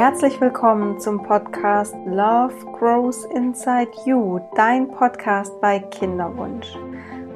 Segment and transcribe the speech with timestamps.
[0.00, 6.74] Herzlich willkommen zum Podcast Love Grows Inside You, dein Podcast bei Kinderwunsch.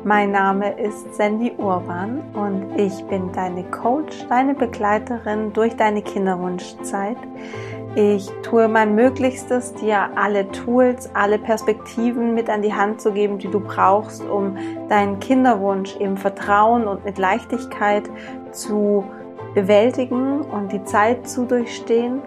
[0.03, 7.19] Mein Name ist Sandy Urban und ich bin deine Coach, deine Begleiterin durch deine Kinderwunschzeit.
[7.97, 13.37] Ich tue mein Möglichstes, dir alle Tools, alle Perspektiven mit an die Hand zu geben,
[13.37, 14.57] die du brauchst, um
[14.89, 18.09] deinen Kinderwunsch im Vertrauen und mit Leichtigkeit
[18.53, 19.05] zu
[19.53, 22.23] bewältigen und die Zeit zu durchstehen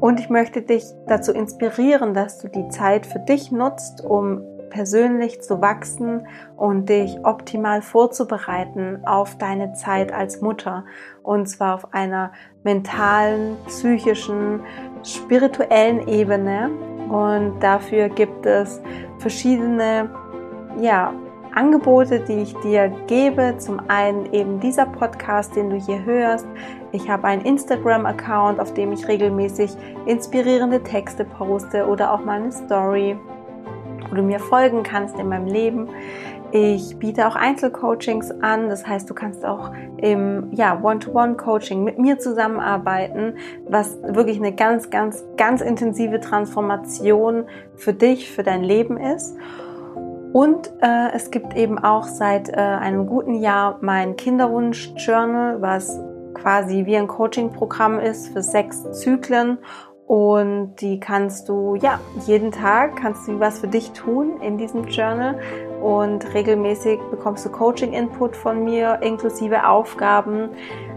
[0.00, 5.40] und ich möchte dich dazu inspirieren, dass du die Zeit für dich nutzt, um persönlich
[5.42, 10.84] zu wachsen und dich optimal vorzubereiten auf deine Zeit als Mutter.
[11.22, 14.60] Und zwar auf einer mentalen, psychischen,
[15.02, 16.70] spirituellen Ebene.
[17.08, 18.80] Und dafür gibt es
[19.18, 20.10] verschiedene,
[20.80, 21.14] ja,
[21.54, 23.54] Angebote, die ich dir gebe.
[23.58, 26.46] Zum einen eben dieser Podcast, den du hier hörst.
[26.92, 29.72] Ich habe einen Instagram-Account, auf dem ich regelmäßig
[30.06, 33.16] inspirierende Texte poste oder auch mal eine Story,
[34.08, 35.88] wo du mir folgen kannst in meinem Leben.
[36.50, 42.18] Ich biete auch Einzelcoachings an, das heißt, du kannst auch im ja, One-to-One-Coaching mit mir
[42.18, 43.34] zusammenarbeiten,
[43.68, 47.44] was wirklich eine ganz, ganz, ganz intensive Transformation
[47.76, 49.36] für dich, für dein Leben ist.
[50.38, 55.98] Und äh, es gibt eben auch seit äh, einem guten Jahr mein Kinderwunsch-Journal, was
[56.32, 59.58] quasi wie ein Coaching-Programm ist für sechs Zyklen.
[60.06, 64.84] Und die kannst du, ja, jeden Tag kannst du was für dich tun in diesem
[64.84, 65.40] Journal.
[65.82, 70.50] Und regelmäßig bekommst du Coaching-Input von mir, inklusive Aufgaben.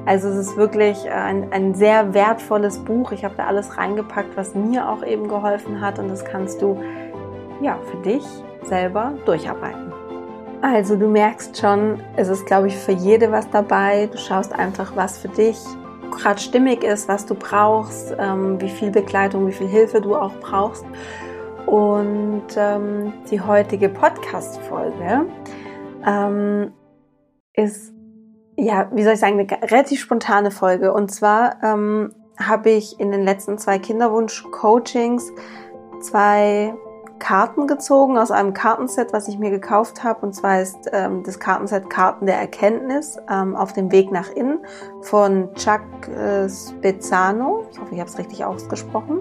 [0.05, 3.11] Also es ist wirklich ein, ein sehr wertvolles Buch.
[3.11, 5.97] Ich habe da alles reingepackt, was mir auch eben geholfen hat.
[5.97, 6.79] Und das kannst du,
[7.59, 8.23] ja, für dich
[8.63, 9.91] selber durcharbeiten.
[10.61, 14.07] Also du merkst schon, es ist, glaube ich, für jede was dabei.
[14.11, 15.57] Du schaust einfach, was für dich
[16.11, 20.33] gerade stimmig ist, was du brauchst, ähm, wie viel Begleitung, wie viel Hilfe du auch
[20.41, 20.85] brauchst.
[21.65, 25.25] Und ähm, die heutige Podcast-Folge
[26.05, 26.73] ähm,
[27.53, 27.93] ist,
[28.57, 30.93] ja, wie soll ich sagen, eine relativ spontane Folge.
[30.93, 35.31] Und zwar ähm, habe ich in den letzten zwei Kinderwunsch-Coachings
[36.01, 36.73] zwei
[37.21, 40.25] Karten gezogen aus einem Kartenset, was ich mir gekauft habe.
[40.25, 44.59] Und zwar ist ähm, das Kartenset Karten der Erkenntnis ähm, auf dem Weg nach innen
[45.01, 47.67] von Chuck äh, Spezzano.
[47.71, 49.19] Ich hoffe, ich habe es richtig ausgesprochen.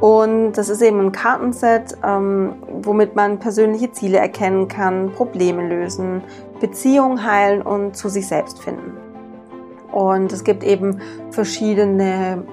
[0.00, 6.22] Und das ist eben ein Kartenset, ähm, womit man persönliche Ziele erkennen kann, Probleme lösen,
[6.60, 8.96] Beziehungen heilen und zu sich selbst finden.
[9.90, 11.00] Und es gibt eben
[11.32, 12.44] verschiedene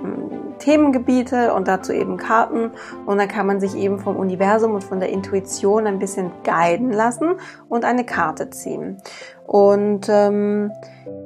[0.60, 2.72] Themengebiete und dazu eben Karten.
[3.06, 6.92] Und dann kann man sich eben vom Universum und von der Intuition ein bisschen guiden
[6.92, 7.36] lassen
[7.70, 8.98] und eine Karte ziehen.
[9.46, 10.72] Und ähm,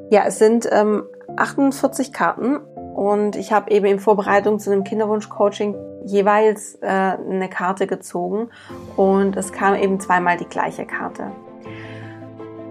[0.10, 1.04] ja, es sind ähm,
[1.38, 5.76] 48 Karten und ich habe eben in Vorbereitung zu einem Kinderwunsch-Coaching
[6.06, 8.50] jeweils äh, eine Karte gezogen
[8.96, 11.32] und es kam eben zweimal die gleiche Karte.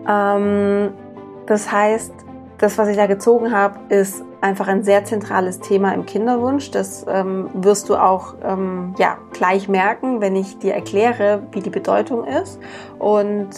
[0.09, 0.93] Ähm,
[1.47, 2.13] das heißt,
[2.61, 6.71] das, was ich da gezogen habe, ist einfach ein sehr zentrales Thema im Kinderwunsch.
[6.71, 11.71] Das ähm, wirst du auch ähm, ja, gleich merken, wenn ich dir erkläre, wie die
[11.71, 12.61] Bedeutung ist.
[12.99, 13.49] Und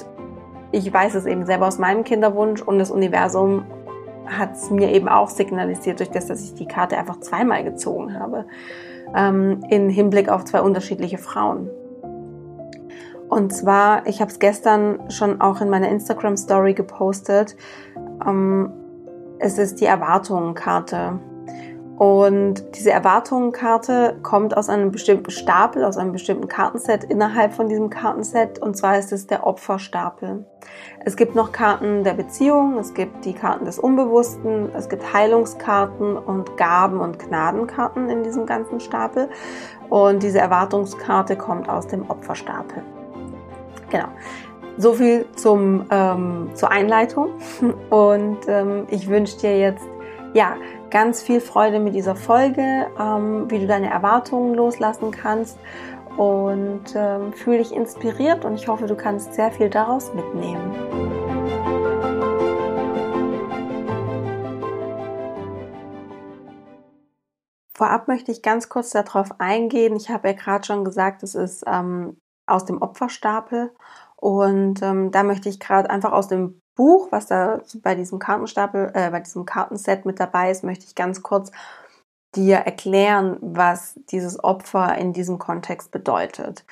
[0.70, 3.64] ich weiß es eben selber aus meinem Kinderwunsch und das Universum
[4.26, 8.18] hat es mir eben auch signalisiert, durch das, dass ich die Karte einfach zweimal gezogen
[8.18, 8.46] habe,
[9.16, 11.68] ähm, in Hinblick auf zwei unterschiedliche Frauen.
[13.28, 17.56] Und zwar, ich habe es gestern schon auch in meiner Instagram-Story gepostet.
[18.24, 18.72] Ähm,
[19.42, 21.18] es ist die Erwartungenkarte.
[21.98, 27.90] Und diese Erwartungenkarte kommt aus einem bestimmten Stapel, aus einem bestimmten Kartenset innerhalb von diesem
[27.90, 28.60] Kartenset.
[28.60, 30.44] Und zwar ist es der Opferstapel.
[31.04, 36.16] Es gibt noch Karten der Beziehung, es gibt die Karten des Unbewussten, es gibt Heilungskarten
[36.16, 39.28] und Gaben- und Gnadenkarten in diesem ganzen Stapel.
[39.90, 42.82] Und diese Erwartungskarte kommt aus dem Opferstapel.
[43.90, 44.08] Genau.
[44.78, 47.30] So viel zum, ähm, zur Einleitung
[47.90, 49.86] und ähm, ich wünsche dir jetzt
[50.34, 50.56] ja
[50.90, 55.58] ganz viel Freude mit dieser Folge, ähm, wie du deine Erwartungen loslassen kannst
[56.16, 60.72] und ähm, fühle dich inspiriert und ich hoffe, du kannst sehr viel daraus mitnehmen.
[67.74, 69.96] Vorab möchte ich ganz kurz darauf eingehen.
[69.96, 72.16] Ich habe ja gerade schon gesagt, es ist ähm,
[72.46, 73.72] aus dem Opferstapel
[74.22, 78.92] und ähm, da möchte ich gerade einfach aus dem Buch, was da bei diesem Kartenstapel,
[78.94, 81.50] äh, bei diesem Kartenset mit dabei ist, möchte ich ganz kurz
[82.36, 86.64] dir erklären, was dieses Opfer in diesem Kontext bedeutet.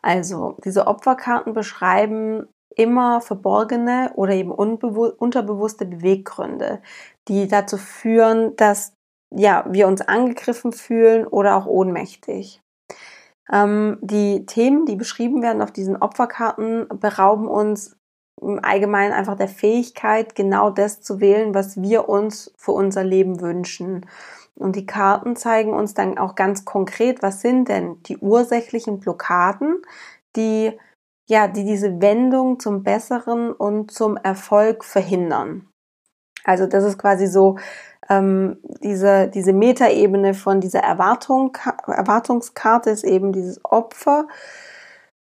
[0.00, 2.46] Also, diese Opferkarten beschreiben
[2.76, 6.82] immer verborgene oder eben unterbewusste Beweggründe,
[7.26, 8.92] die dazu führen, dass
[9.34, 12.61] ja, wir uns angegriffen fühlen oder auch ohnmächtig.
[13.52, 17.96] Ähm, die Themen, die beschrieben werden auf diesen Opferkarten, berauben uns
[18.40, 23.40] im Allgemeinen einfach der Fähigkeit, genau das zu wählen, was wir uns für unser Leben
[23.40, 24.06] wünschen.
[24.54, 29.82] Und die Karten zeigen uns dann auch ganz konkret, was sind denn die ursächlichen Blockaden,
[30.36, 30.72] die
[31.28, 35.68] ja, die diese Wendung zum Besseren und zum Erfolg verhindern.
[36.44, 37.58] Also das ist quasi so
[38.18, 41.56] ähm, diese, diese Metaebene von dieser Erwartung,
[41.86, 44.26] Erwartungskarte ist eben dieses Opfer,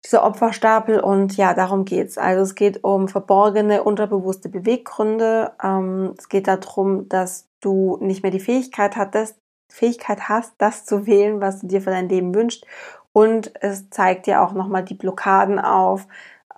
[0.04, 2.18] dieser Opferstapel und ja, darum geht's.
[2.18, 5.52] Also es geht um verborgene, unterbewusste Beweggründe.
[5.62, 9.36] Ähm, es geht darum, dass du nicht mehr die Fähigkeit hattest,
[9.72, 12.66] Fähigkeit hast, das zu wählen, was du dir für dein Leben wünschst.
[13.12, 16.08] Und es zeigt dir auch nochmal die Blockaden auf,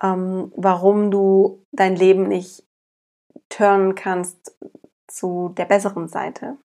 [0.01, 2.63] ähm, warum du dein Leben nicht
[3.49, 4.55] turnen kannst
[5.07, 6.57] zu der besseren Seite.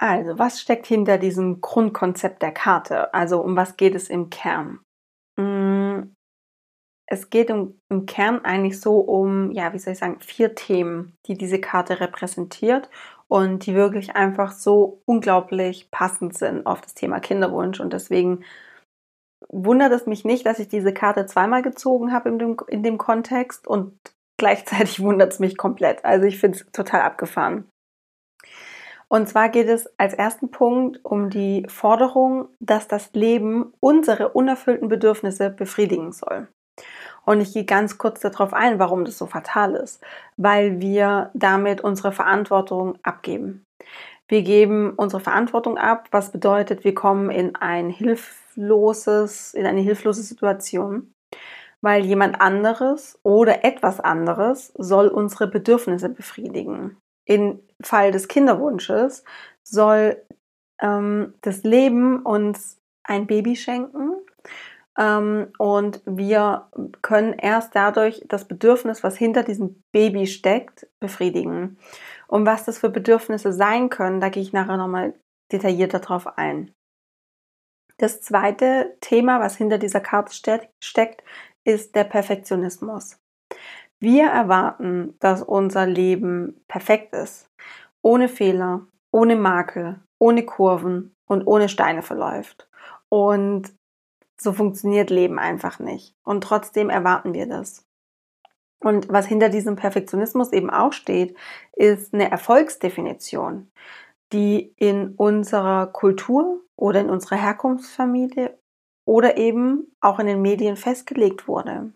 [0.00, 3.12] Also, was steckt hinter diesem Grundkonzept der Karte?
[3.12, 4.80] Also, um was geht es im Kern?
[5.36, 6.14] Mm,
[7.10, 11.16] es geht im, im Kern eigentlich so um, ja, wie soll ich sagen, vier Themen,
[11.26, 12.90] die diese Karte repräsentiert
[13.28, 17.80] und die wirklich einfach so unglaublich passend sind auf das Thema Kinderwunsch.
[17.80, 18.44] Und deswegen
[19.48, 22.98] wundert es mich nicht, dass ich diese Karte zweimal gezogen habe in dem, in dem
[22.98, 23.98] Kontext und
[24.38, 26.04] gleichzeitig wundert es mich komplett.
[26.04, 27.68] Also ich finde es total abgefahren.
[29.08, 34.88] Und zwar geht es als ersten Punkt um die Forderung, dass das Leben unsere unerfüllten
[34.88, 36.48] Bedürfnisse befriedigen soll.
[37.24, 40.02] Und ich gehe ganz kurz darauf ein, warum das so fatal ist.
[40.36, 43.64] Weil wir damit unsere Verantwortung abgeben.
[44.28, 50.22] Wir geben unsere Verantwortung ab, was bedeutet, wir kommen in ein hilfloses, in eine hilflose
[50.22, 51.12] Situation
[51.80, 56.96] weil jemand anderes oder etwas anderes soll unsere Bedürfnisse befriedigen.
[57.24, 59.24] Im Fall des Kinderwunsches
[59.62, 60.22] soll
[60.80, 64.16] ähm, das Leben uns ein Baby schenken
[64.98, 66.68] ähm, und wir
[67.02, 71.78] können erst dadurch das Bedürfnis, was hinter diesem Baby steckt, befriedigen.
[72.26, 75.14] Und was das für Bedürfnisse sein können, da gehe ich nachher nochmal
[75.52, 76.74] detaillierter drauf ein.
[77.96, 80.32] Das zweite Thema, was hinter dieser Karte
[80.80, 81.24] steckt,
[81.68, 83.18] ist der Perfektionismus.
[84.00, 87.50] Wir erwarten, dass unser Leben perfekt ist,
[88.00, 92.70] ohne Fehler, ohne Makel, ohne Kurven und ohne Steine verläuft.
[93.10, 93.74] Und
[94.40, 96.14] so funktioniert Leben einfach nicht.
[96.24, 97.84] Und trotzdem erwarten wir das.
[98.80, 101.36] Und was hinter diesem Perfektionismus eben auch steht,
[101.72, 103.70] ist eine Erfolgsdefinition,
[104.32, 108.56] die in unserer Kultur oder in unserer Herkunftsfamilie
[109.08, 111.92] oder eben auch in den Medien festgelegt wurde.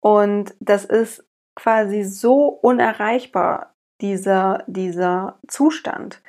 [0.00, 1.24] Und das ist
[1.54, 6.20] quasi so unerreichbar, dieser, dieser Zustand,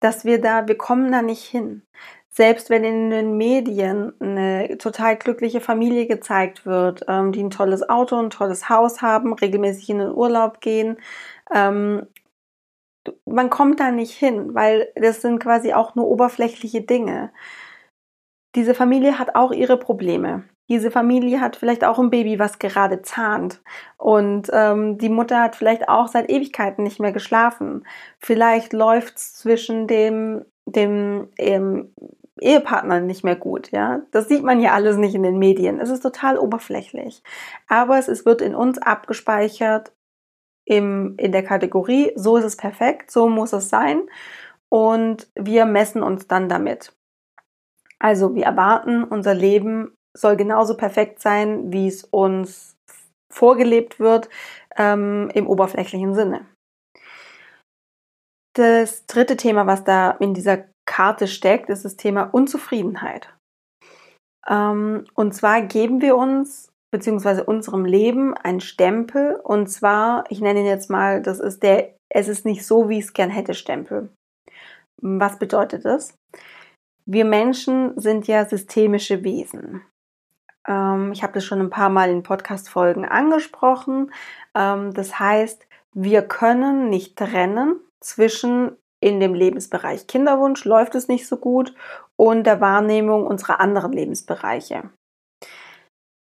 [0.00, 1.82] dass wir da, wir kommen da nicht hin.
[2.30, 7.88] Selbst wenn in den Medien eine total glückliche Familie gezeigt wird, ähm, die ein tolles
[7.88, 10.96] Auto, ein tolles Haus haben, regelmäßig in den Urlaub gehen,
[11.54, 12.06] ähm,
[13.26, 17.30] man kommt da nicht hin, weil das sind quasi auch nur oberflächliche Dinge.
[18.54, 20.44] Diese Familie hat auch ihre Probleme.
[20.68, 23.62] Diese Familie hat vielleicht auch ein Baby, was gerade zahnt.
[23.96, 27.86] Und ähm, die Mutter hat vielleicht auch seit Ewigkeiten nicht mehr geschlafen.
[28.18, 31.94] Vielleicht läuft es zwischen dem, dem ähm,
[32.40, 34.02] Ehepartner nicht mehr gut, ja.
[34.10, 35.80] Das sieht man ja alles nicht in den Medien.
[35.80, 37.22] Es ist total oberflächlich.
[37.66, 39.92] Aber es, es wird in uns abgespeichert
[40.66, 44.02] im, in der Kategorie, so ist es perfekt, so muss es sein.
[44.68, 46.92] Und wir messen uns dann damit.
[48.00, 52.76] Also wir erwarten, unser Leben soll genauso perfekt sein, wie es uns
[53.32, 54.28] vorgelebt wird
[54.76, 56.46] ähm, im oberflächlichen Sinne.
[58.56, 63.32] Das dritte Thema, was da in dieser Karte steckt, ist das Thema Unzufriedenheit.
[64.48, 70.60] Ähm, und zwar geben wir uns beziehungsweise unserem Leben einen Stempel und zwar, ich nenne
[70.60, 73.54] ihn jetzt mal, das ist der, es ist nicht so, wie ich es gern hätte,
[73.54, 74.08] Stempel.
[75.02, 76.14] Was bedeutet das?
[77.10, 79.80] Wir Menschen sind ja systemische Wesen.
[80.66, 84.12] Ähm, ich habe das schon ein paar Mal in Podcast-Folgen angesprochen.
[84.54, 91.26] Ähm, das heißt, wir können nicht trennen zwischen in dem Lebensbereich Kinderwunsch läuft es nicht
[91.26, 91.74] so gut
[92.16, 94.90] und der Wahrnehmung unserer anderen Lebensbereiche.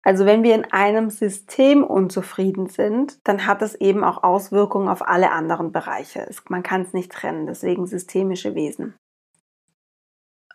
[0.04, 5.08] Also wenn wir in einem System unzufrieden sind, dann hat es eben auch Auswirkungen auf
[5.08, 6.30] alle anderen Bereiche.
[6.48, 8.94] Man kann es nicht trennen, deswegen systemische Wesen.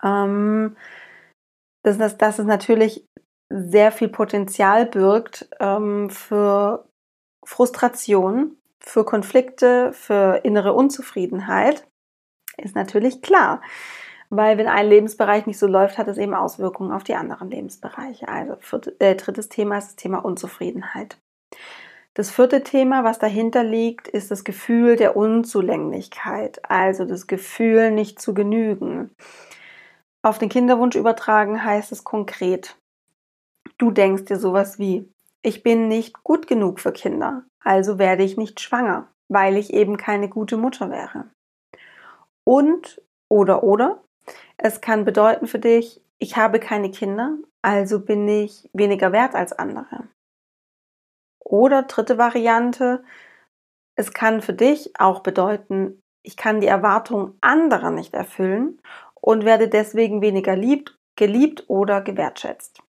[0.02, 0.76] Ähm,
[1.82, 3.06] dass, dass, dass es natürlich
[3.48, 6.86] sehr viel Potenzial birgt ähm, für
[7.44, 11.86] Frustration, für Konflikte, für innere Unzufriedenheit
[12.56, 13.62] Ist natürlich klar.
[14.30, 18.28] Weil wenn ein Lebensbereich nicht so läuft, hat es eben Auswirkungen auf die anderen Lebensbereiche.
[18.28, 21.18] Also vierte, äh, drittes Thema ist das Thema Unzufriedenheit.
[22.14, 28.20] Das vierte Thema, was dahinter liegt, ist das Gefühl der Unzulänglichkeit, also das Gefühl, nicht
[28.20, 29.10] zu genügen.
[30.22, 32.76] Auf den Kinderwunsch übertragen heißt es konkret,
[33.78, 35.10] du denkst dir sowas wie,
[35.42, 39.96] ich bin nicht gut genug für Kinder, also werde ich nicht schwanger, weil ich eben
[39.96, 41.30] keine gute Mutter wäre.
[42.44, 43.00] Und
[43.30, 44.02] oder oder,
[44.58, 49.54] es kann bedeuten für dich, ich habe keine Kinder, also bin ich weniger wert als
[49.54, 50.06] andere.
[51.42, 53.02] Oder dritte Variante,
[53.96, 58.78] es kann für dich auch bedeuten, ich kann die Erwartungen anderer nicht erfüllen
[59.20, 62.82] und werde deswegen weniger liebt, geliebt oder gewertschätzt.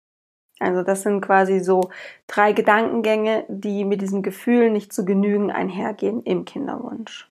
[0.60, 1.90] Also das sind quasi so
[2.26, 7.30] drei Gedankengänge, die mit diesem Gefühl nicht zu genügen einhergehen im Kinderwunsch.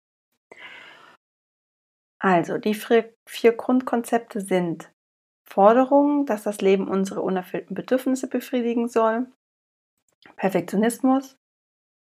[2.19, 4.91] Also die vier Grundkonzepte sind
[5.47, 9.27] Forderungen, dass das Leben unsere unerfüllten Bedürfnisse befriedigen soll,
[10.35, 11.37] Perfektionismus,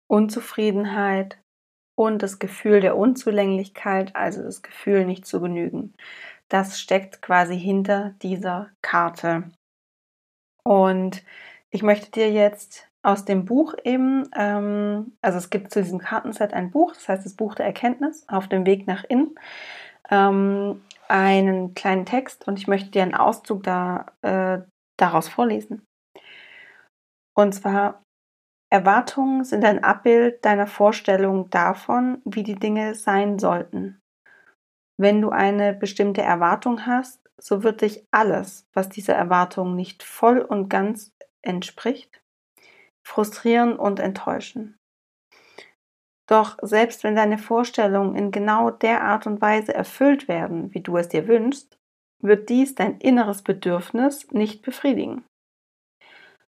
[0.07, 1.41] Unzufriedenheit
[1.95, 5.93] und das Gefühl der Unzulänglichkeit, also das Gefühl nicht zu genügen.
[6.51, 9.51] Das steckt quasi hinter dieser Karte.
[10.63, 11.24] Und
[11.70, 16.53] ich möchte dir jetzt aus dem Buch eben, ähm, also es gibt zu diesem Kartenset
[16.53, 19.39] ein Buch, das heißt das Buch der Erkenntnis auf dem Weg nach innen,
[20.10, 24.60] ähm, einen kleinen Text und ich möchte dir einen Auszug da, äh,
[24.98, 25.86] daraus vorlesen.
[27.34, 28.03] Und zwar,
[28.70, 34.00] Erwartungen sind ein Abbild deiner Vorstellung davon, wie die Dinge sein sollten.
[35.01, 40.38] Wenn du eine bestimmte Erwartung hast, so wird dich alles, was dieser Erwartung nicht voll
[40.38, 42.22] und ganz entspricht,
[43.03, 44.77] frustrieren und enttäuschen.
[46.27, 50.96] Doch selbst wenn deine Vorstellungen in genau der Art und Weise erfüllt werden, wie du
[50.98, 51.79] es dir wünschst,
[52.22, 55.25] wird dies dein inneres Bedürfnis nicht befriedigen.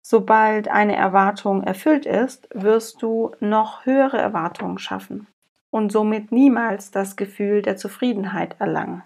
[0.06, 5.26] Sobald eine Erwartung erfüllt ist, wirst du noch höhere Erwartungen schaffen
[5.76, 9.04] und somit niemals das Gefühl der Zufriedenheit erlangen.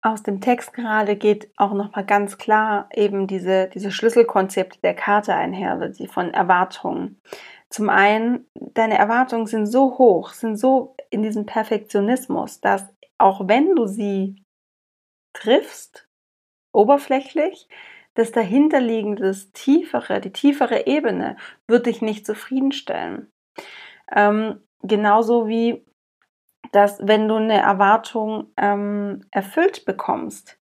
[0.00, 4.94] Aus dem Text gerade geht auch noch mal ganz klar eben diese, diese Schlüsselkonzepte der
[4.94, 7.20] Karte einher, die von Erwartungen.
[7.68, 12.88] Zum einen, deine Erwartungen sind so hoch, sind so in diesem Perfektionismus, dass
[13.18, 14.40] auch wenn du sie
[15.32, 16.06] triffst,
[16.72, 17.66] oberflächlich,
[18.14, 21.36] das dahinterliegende, tiefere, die tiefere Ebene
[21.66, 23.32] wird dich nicht zufriedenstellen.
[24.14, 25.84] Ähm, genauso wie,
[26.72, 30.58] dass wenn du eine Erwartung ähm, erfüllt bekommst,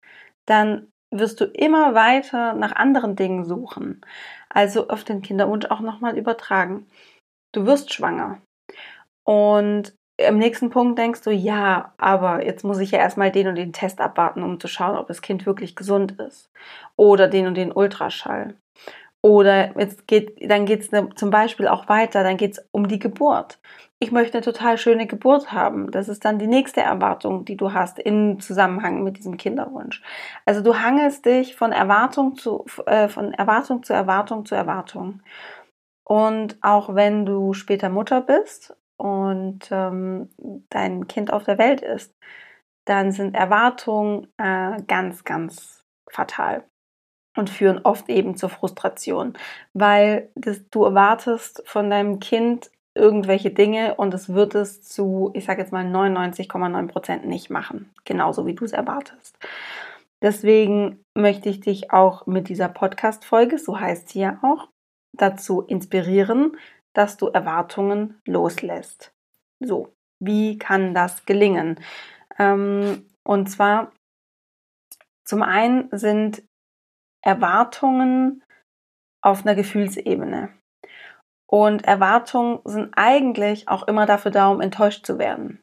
[0.47, 4.01] dann wirst du immer weiter nach anderen Dingen suchen.
[4.49, 6.87] Also auf den Kinderwunsch auch nochmal übertragen.
[7.53, 8.41] Du wirst schwanger.
[9.25, 13.57] Und im nächsten Punkt denkst du, ja, aber jetzt muss ich ja erstmal den und
[13.57, 16.51] den Test abwarten, um zu schauen, ob das Kind wirklich gesund ist.
[16.97, 18.55] Oder den und den Ultraschall.
[19.23, 22.89] Oder jetzt geht, dann geht es ne, zum Beispiel auch weiter, dann geht es um
[22.89, 23.61] die Geburt.
[24.01, 25.93] Ich möchte eine total schöne Geburt haben.
[25.93, 30.03] Das ist dann die nächste Erwartung, die du hast im Zusammenhang mit diesem Kinderwunsch.
[30.45, 35.23] Also du hangelst dich von Erwartung zu, äh, von Erwartung zu Erwartung zu Erwartung.
[36.05, 40.31] Und auch wenn du später Mutter bist und ähm,
[40.69, 42.13] dein Kind auf der Welt ist,
[42.87, 46.65] dann sind Erwartungen äh, ganz, ganz fatal
[47.37, 49.35] und führen oft eben zur Frustration,
[49.73, 55.45] weil das, du erwartest von deinem Kind irgendwelche Dinge und es wird es zu, ich
[55.45, 59.39] sage jetzt mal 99,9 Prozent nicht machen, genauso wie du es erwartest.
[60.21, 64.69] Deswegen möchte ich dich auch mit dieser Podcast-Folge, so heißt sie ja auch,
[65.17, 66.57] dazu inspirieren,
[66.95, 69.13] dass du Erwartungen loslässt.
[69.59, 71.81] So, wie kann das gelingen?
[72.39, 73.93] Ähm, und zwar,
[75.25, 76.43] zum einen sind
[77.23, 78.43] Erwartungen
[79.23, 80.51] auf einer Gefühlsebene.
[81.47, 85.63] Und Erwartungen sind eigentlich auch immer dafür da, um enttäuscht zu werden.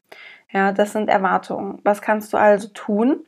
[0.52, 1.80] Ja, das sind Erwartungen.
[1.84, 3.26] Was kannst du also tun?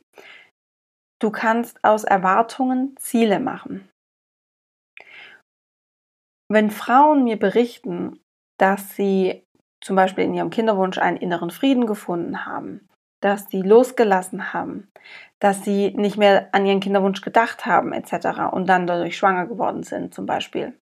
[1.19, 3.89] Du kannst aus Erwartungen Ziele machen.
[6.49, 8.19] Wenn Frauen mir berichten,
[8.57, 9.45] dass sie
[9.81, 12.87] zum Beispiel in ihrem Kinderwunsch einen inneren Frieden gefunden haben,
[13.23, 14.91] dass sie losgelassen haben,
[15.39, 18.51] dass sie nicht mehr an ihren Kinderwunsch gedacht haben etc.
[18.51, 20.77] und dann dadurch schwanger geworden sind zum Beispiel,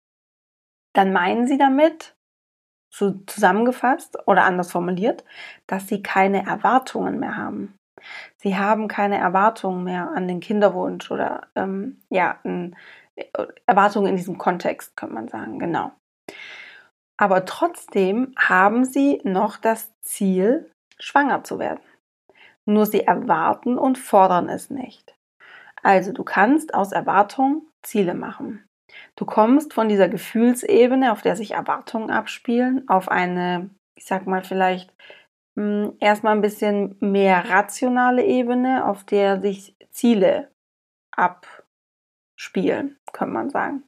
[0.93, 2.15] dann meinen sie damit,
[2.89, 5.23] so zusammengefasst oder anders formuliert,
[5.67, 7.75] dass sie keine Erwartungen mehr haben.
[8.37, 12.75] Sie haben keine Erwartungen mehr an den Kinderwunsch oder ähm, ja, ein,
[13.65, 15.91] Erwartungen in diesem Kontext, könnte man sagen, genau.
[17.17, 21.81] Aber trotzdem haben sie noch das Ziel, schwanger zu werden.
[22.67, 25.15] Nur sie erwarten und fordern es nicht.
[25.83, 28.67] Also du kannst aus Erwartung Ziele machen.
[29.15, 34.43] Du kommst von dieser Gefühlsebene, auf der sich Erwartungen abspielen, auf eine, ich sag mal
[34.43, 34.93] vielleicht
[35.55, 40.51] mh, hm, erstmal ein bisschen mehr rationale Ebene, auf der sich Ziele
[41.15, 43.83] abspielen, könnte man sagen.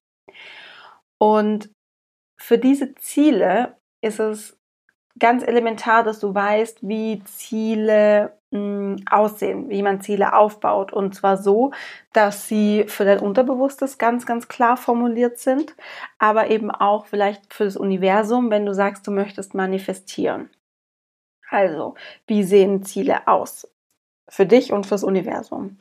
[1.19, 1.69] Und
[2.39, 4.58] für diese Ziele ist es
[5.19, 10.93] ganz elementar, dass du weißt, wie Ziele mh, hm, aussehen, wie man Ziele aufbaut.
[10.93, 11.71] Und zwar so,
[12.13, 15.75] dass sie für dein Unterbewusstes ganz, ganz klar formuliert sind,
[16.17, 20.49] aber eben auch vielleicht für das Universum, wenn du sagst, du möchtest manifestieren.
[21.49, 21.95] Also,
[22.27, 23.67] wie sehen Ziele aus?
[24.29, 25.79] Für dich und fürs Universum.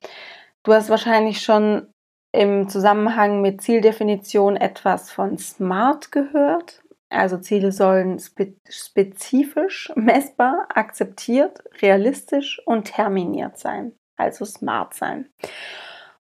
[0.62, 1.86] Du hast wahrscheinlich schon
[2.32, 6.82] im Zusammenhang mit Zieldefinition etwas von SMART gehört.
[7.10, 13.92] Also Ziele sollen spe spezifisch, messbar, akzeptiert, realistisch und terminiert sein.
[14.16, 15.30] Also smart sein.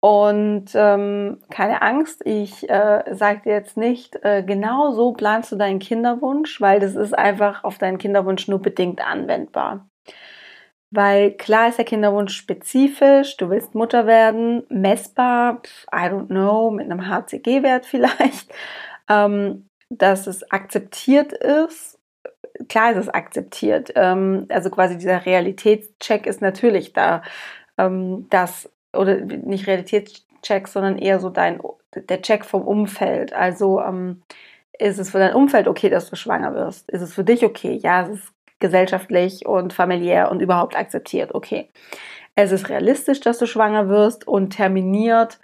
[0.04, 5.58] Und ähm, keine Angst, ich äh, sage dir jetzt nicht, äh, genau so planst du
[5.58, 9.88] deinen Kinderwunsch, weil das ist einfach auf deinen Kinderwunsch nur bedingt anwendbar.
[10.90, 15.62] Weil klar ist der Kinderwunsch spezifisch, du willst Mutter werden, messbar,
[15.94, 18.52] I don't know, mit einem HCG-Wert vielleicht.
[19.08, 22.00] Ähm, dass es akzeptiert ist.
[22.70, 23.92] Klar ist es akzeptiert.
[23.96, 27.22] Ähm, also quasi dieser Realitätscheck ist natürlich da.
[27.78, 31.60] Ähm, dass, oder nicht Realitätscheck, sondern eher so dein,
[31.96, 33.34] der Check vom Umfeld.
[33.34, 34.24] Also ähm,
[34.78, 36.90] ist es für dein Umfeld okay, dass du schwanger wirst?
[36.90, 37.80] Ist es für dich okay?
[37.82, 41.36] Ja, es ist gesellschaftlich und familiär und überhaupt akzeptiert.
[41.36, 41.70] Okay.
[42.36, 45.40] Es ist realistisch, dass du schwanger wirst und terminiert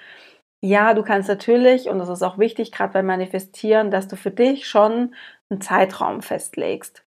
[0.62, 4.32] ja, du kannst natürlich, und das ist auch wichtig, gerade beim Manifestieren, dass du für
[4.32, 5.14] dich schon
[5.50, 7.04] einen Zeitraum festlegst.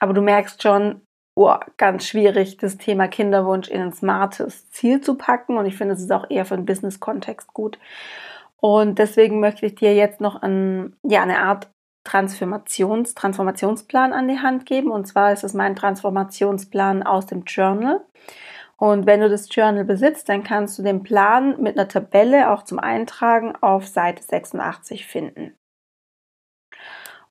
[0.00, 1.02] Aber du merkst schon,
[1.36, 5.56] oh, ganz schwierig, das Thema Kinderwunsch in ein smartes Ziel zu packen.
[5.56, 7.78] Und ich finde, es ist auch eher für einen Business-Kontext gut.
[8.60, 11.70] Und deswegen möchte ich dir jetzt noch ein, ja, eine Art
[12.04, 14.90] Transformations, Transformationsplan an die Hand geben.
[14.90, 18.00] Und zwar ist es mein Transformationsplan aus dem Journal.
[18.80, 22.62] Und wenn du das Journal besitzt, dann kannst du den Plan mit einer Tabelle auch
[22.62, 25.56] zum Eintragen auf Seite 86 finden.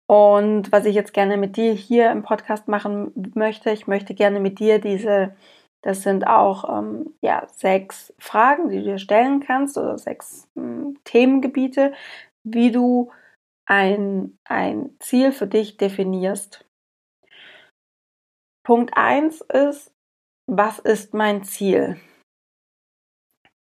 [0.07, 4.39] Und was ich jetzt gerne mit dir hier im Podcast machen möchte, ich möchte gerne
[4.39, 5.35] mit dir diese,
[5.81, 10.97] das sind auch ähm, ja, sechs Fragen, die du dir stellen kannst oder sechs ähm,
[11.05, 11.93] Themengebiete,
[12.43, 13.11] wie du
[13.65, 16.65] ein, ein Ziel für dich definierst.
[18.63, 19.93] Punkt 1 ist,
[20.47, 21.99] was ist mein Ziel?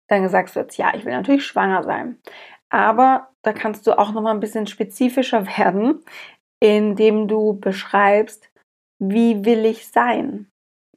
[0.08, 2.18] Dann sagst du jetzt, ja, ich will natürlich schwanger sein.
[2.70, 6.04] Aber da kannst du auch noch mal ein bisschen spezifischer werden,
[6.60, 8.50] indem du beschreibst,
[8.98, 10.48] wie will ich sein?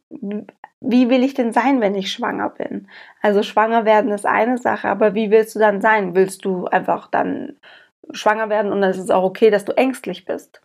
[0.09, 2.87] Wie will ich denn sein, wenn ich schwanger bin?
[3.21, 6.15] Also schwanger werden ist eine Sache, aber wie willst du dann sein?
[6.15, 7.57] Willst du einfach dann
[8.11, 10.61] schwanger werden und dann ist es auch okay, dass du ängstlich bist?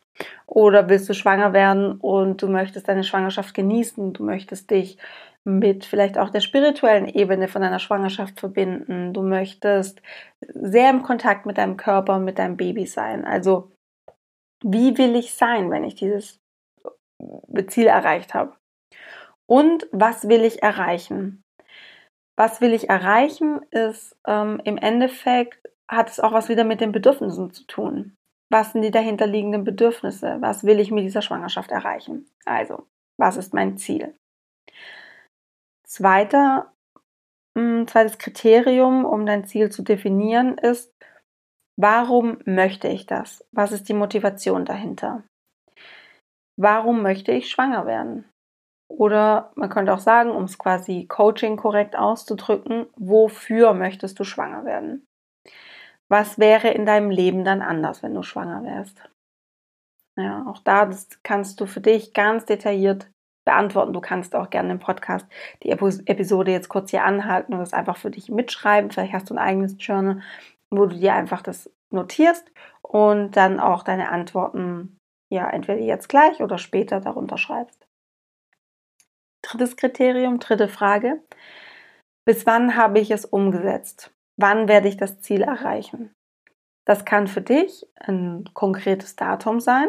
[0.47, 4.99] Oder willst du schwanger werden und du möchtest deine Schwangerschaft genießen, du möchtest dich
[5.45, 10.01] mit vielleicht auch der spirituellen Ebene von deiner Schwangerschaft verbinden, du möchtest
[10.41, 13.25] sehr im Kontakt mit deinem Körper und mit deinem Baby sein.
[13.25, 13.71] Also
[14.63, 16.41] wie will ich sein, wenn ich dieses
[17.69, 18.57] Ziel erreicht habe?
[19.47, 21.43] Und was will ich erreichen?
[22.37, 26.93] Was will ich erreichen, ist ähm, im Endeffekt, hat es auch was wieder mit den
[26.93, 28.17] Bedürfnissen zu tun
[28.55, 30.37] was sind die dahinterliegenden Bedürfnisse?
[30.39, 32.31] Was will ich mit dieser Schwangerschaft erreichen?
[32.45, 32.87] Also,
[33.19, 34.15] was ist mein Ziel?
[35.85, 36.73] Zweiter,
[37.59, 40.95] hm, zweites Kriterium, um dein Ziel zu definieren, ist,
[41.77, 43.45] warum möchte ich das?
[43.51, 45.25] Was ist die Motivation dahinter?
[46.57, 48.25] Warum möchte ich schwanger werden?
[48.89, 54.65] Oder man könnte auch sagen, um es quasi Coaching korrekt auszudrücken, wofür möchtest du schwanger
[54.65, 55.05] werden?
[56.09, 59.03] Was wäre in deinem Leben dann anders, wenn du schwanger wärst?
[60.17, 60.91] Ja, auch da
[61.23, 63.11] kannst du für dich ganz detailliert
[63.45, 63.93] beantworten.
[63.93, 65.27] Du kannst auch gerne im Podcast
[65.63, 68.91] die Episode jetzt kurz hier anhalten und das einfach für dich mitschreiben.
[68.91, 70.23] Vielleicht hast du ein eigenes Journal,
[70.71, 72.51] wo du dir einfach das notierst
[72.83, 74.99] und dann auch deine Antworten
[75.33, 77.87] ja entweder jetzt gleich oder später darunter schreibst.
[79.43, 81.23] Drittes Kriterium, dritte Frage.
[82.27, 84.14] Bis wann habe ich es umgesetzt?
[84.37, 86.15] Wann werde ich das Ziel erreichen.
[86.85, 89.89] Das kann für dich ein konkretes Datum sein,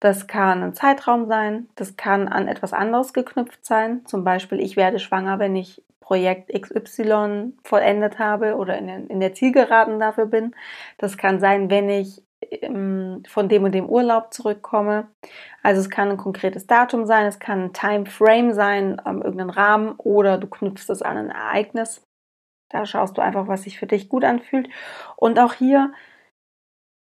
[0.00, 4.06] das kann ein Zeitraum sein, das kann an etwas anderes geknüpft sein.
[4.06, 9.20] Zum Beispiel, ich werde schwanger, wenn ich Projekt XY vollendet habe oder in der, in
[9.20, 10.56] der Zielgeraden dafür bin.
[10.96, 15.08] Das kann sein, wenn ich ähm, von dem und dem Urlaub zurückkomme.
[15.62, 19.94] Also es kann ein konkretes Datum sein, es kann ein Timeframe sein, ähm, irgendein Rahmen
[19.98, 22.02] oder du knüpfst es an ein Ereignis.
[22.70, 24.68] Da schaust du einfach, was sich für dich gut anfühlt.
[25.16, 25.92] Und auch hier,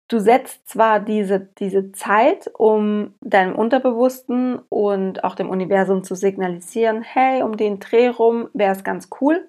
[0.09, 7.03] du setzt zwar diese, diese Zeit, um deinem Unterbewussten und auch dem Universum zu signalisieren,
[7.03, 9.49] hey, um den Dreh rum wäre es ganz cool.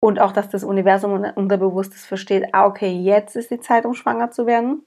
[0.00, 3.94] Und auch, dass das Universum und Unterbewusstes versteht, ah, okay, jetzt ist die Zeit, um
[3.94, 4.84] schwanger zu werden.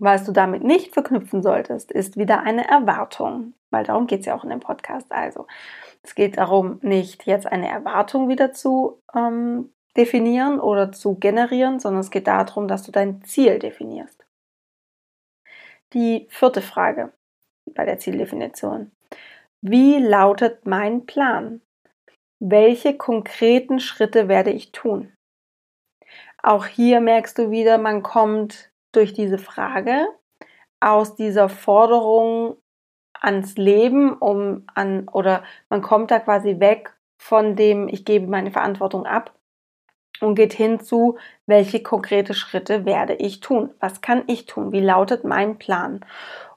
[0.00, 4.34] Was du damit nicht verknüpfen solltest, ist wieder eine Erwartung, weil darum geht es ja
[4.34, 5.10] auch in dem Podcast.
[5.10, 5.46] Also,
[6.02, 12.00] es geht darum, nicht jetzt eine Erwartung wieder zu ähm, definieren oder zu generieren, sondern
[12.00, 14.24] es geht darum, dass du dein Ziel definierst.
[15.92, 17.12] Die vierte Frage
[17.74, 18.92] bei der Zieldefinition.
[19.60, 21.60] Wie lautet mein Plan?
[22.40, 25.12] Welche konkreten Schritte werde ich tun?
[26.42, 30.06] Auch hier merkst du wieder, man kommt durch diese Frage
[30.80, 32.56] aus dieser Forderung
[33.20, 38.50] ans Leben, um an oder man kommt da quasi weg von dem, ich gebe meine
[38.50, 39.34] Verantwortung ab
[40.20, 43.70] und geht hin zu, welche konkrete Schritte werde ich tun?
[43.80, 44.72] Was kann ich tun?
[44.72, 46.04] Wie lautet mein Plan?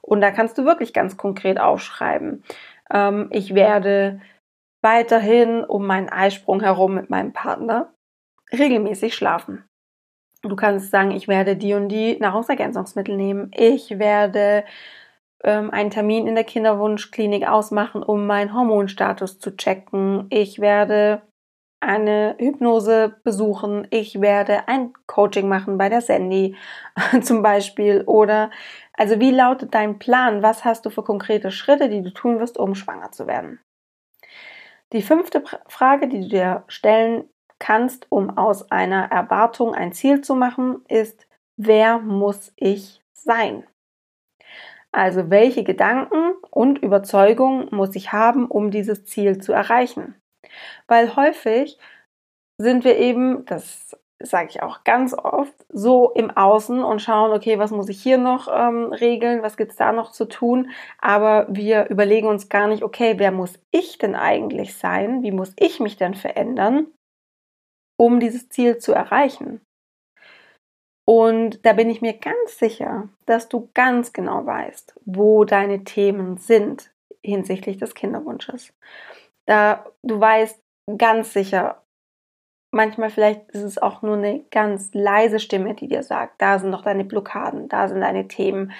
[0.00, 2.42] Und da kannst du wirklich ganz konkret aufschreiben.
[2.90, 4.20] Ähm, ich werde
[4.82, 7.92] weiterhin um meinen Eisprung herum mit meinem Partner
[8.52, 9.64] regelmäßig schlafen.
[10.42, 13.52] Du kannst sagen, ich werde die und die Nahrungsergänzungsmittel nehmen.
[13.54, 14.64] Ich werde
[15.44, 20.26] ähm, einen Termin in der Kinderwunschklinik ausmachen, um meinen Hormonstatus zu checken.
[20.30, 21.22] Ich werde
[21.80, 23.86] eine Hypnose besuchen.
[23.90, 26.56] Ich werde ein Coaching machen bei der Sandy
[27.22, 28.02] zum Beispiel.
[28.06, 28.50] Oder
[28.92, 30.42] also wie lautet dein Plan?
[30.42, 33.58] Was hast du für konkrete Schritte, die du tun wirst, um schwanger zu werden?
[34.92, 37.24] Die fünfte Frage, die du dir stellen
[37.58, 41.26] kannst, um aus einer Erwartung ein Ziel zu machen, ist,
[41.56, 43.64] wer muss ich sein?
[44.92, 50.14] Also welche Gedanken und Überzeugungen muss ich haben, um dieses Ziel zu erreichen?
[50.86, 51.78] Weil häufig
[52.58, 57.58] sind wir eben, das sage ich auch ganz oft, so im Außen und schauen, okay,
[57.58, 61.46] was muss ich hier noch ähm, regeln, was gibt es da noch zu tun, aber
[61.48, 65.80] wir überlegen uns gar nicht, okay, wer muss ich denn eigentlich sein, wie muss ich
[65.80, 66.86] mich denn verändern,
[67.98, 69.60] um dieses Ziel zu erreichen.
[71.04, 76.36] Und da bin ich mir ganz sicher, dass du ganz genau weißt, wo deine Themen
[76.36, 76.90] sind
[77.24, 78.72] hinsichtlich des Kinderwunsches.
[79.46, 80.60] Da du weißt
[80.98, 81.82] ganz sicher,
[82.72, 86.70] manchmal vielleicht ist es auch nur eine ganz leise Stimme, die dir sagt, da sind
[86.70, 88.72] noch deine Blockaden, da sind deine Themen.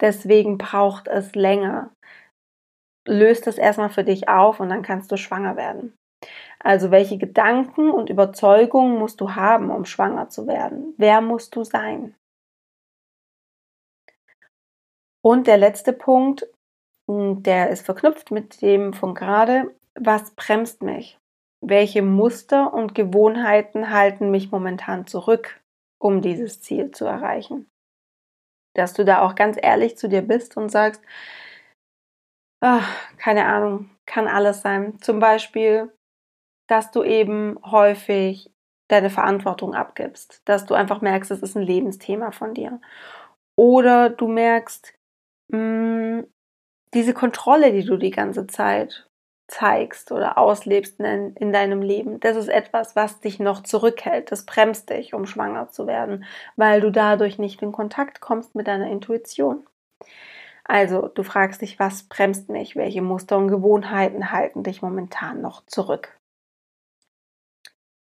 [0.00, 1.90] Deswegen braucht es länger.
[3.06, 5.96] Löst es erstmal für dich auf und dann kannst du schwanger werden.
[6.66, 10.94] Also welche Gedanken und Überzeugungen musst du haben, um schwanger zu werden?
[10.96, 12.16] Wer musst du sein?
[15.22, 16.44] Und der letzte Punkt,
[17.08, 21.20] hm, der ist verknüpft mit dem von gerade, was bremst mich?
[21.64, 25.60] Welche Muster und Gewohnheiten halten mich momentan zurück,
[26.00, 27.70] um dieses Ziel zu erreichen?
[28.74, 31.00] Dass du da auch ganz ehrlich zu dir bist und sagst,
[32.60, 35.00] ach, keine Ahnung, kann alles sein.
[35.00, 35.92] Zum Beispiel,
[36.66, 38.50] dass du eben häufig
[38.88, 42.80] deine Verantwortung abgibst, dass du einfach merkst, es ist ein Lebensthema von dir.
[43.56, 44.94] Oder du merkst,
[45.48, 46.26] mh, hm,
[46.94, 49.08] diese Kontrolle, die du die ganze Zeit
[49.48, 54.32] zeigst oder auslebst in, in, deinem Leben, das ist etwas, was dich noch zurückhält.
[54.32, 56.24] Das bremst dich, um schwanger zu werden,
[56.56, 59.66] weil du dadurch nicht in Kontakt kommst mit deiner Intuition.
[60.64, 62.74] Also, du fragst dich, was bremst mich?
[62.74, 66.18] Welche Muster und Gewohnheiten halten dich momentan noch zurück?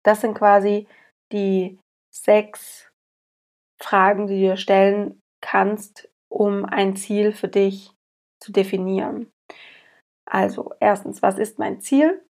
[0.02, 0.87] Das sind quasi
[1.32, 1.78] die
[2.11, 2.90] sechs
[3.80, 7.92] Fragen, die du dir stellen kannst, um ein Ziel für dich
[8.40, 9.30] zu definieren.
[10.26, 12.24] Also erstens, was ist mein Ziel?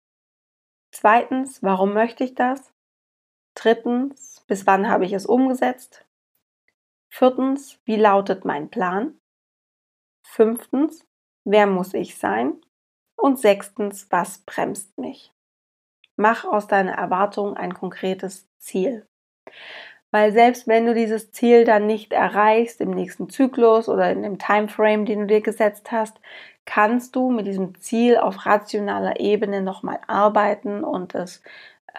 [0.92, 2.74] Zweitens, warum möchte ich das?
[3.56, 6.06] Drittens, bis wann habe ich es umgesetzt?
[7.10, 9.18] Viertens, wie lautet mein Plan?
[10.26, 11.06] Fünftens,
[11.46, 12.62] wer muss ich sein?
[13.18, 15.35] Und sechstens, was bremst mich?
[16.16, 19.06] Mach aus deiner Erwartung ein konkretes Ziel.
[20.12, 24.38] Weil selbst wenn du dieses Ziel dann nicht erreichst im nächsten Zyklus oder in dem
[24.40, 26.22] Timeframe, den du dir gesetzt hast,
[26.66, 31.44] kannst du mit diesem Ziel auf rationaler Ebene nochmal arbeiten und es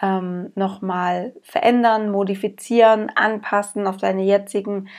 [0.01, 4.89] ähm, nochmal verändern, modifizieren, anpassen auf deine jetzigen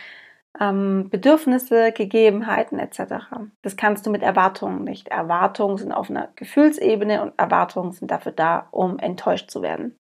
[0.59, 3.27] ähm, Bedürfnisse, Gegebenheiten etc.
[3.63, 5.09] Das kannst du mit Erwartungen nicht.
[5.09, 9.97] Erwartungen sind auf einer Gefühlsebene und Erwartungen sind dafür da, um enttäuscht zu werden.